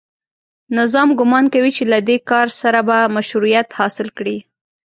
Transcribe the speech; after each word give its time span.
نظام 0.77 1.09
ګومان 1.19 1.45
کوي 1.53 1.71
چې 1.77 1.83
له 1.91 1.99
دې 2.07 2.17
کار 2.29 2.47
سره 2.61 2.79
به 2.87 2.97
مشروعیت 3.15 3.67
حاصل 3.79 4.07
کړي 4.17 4.37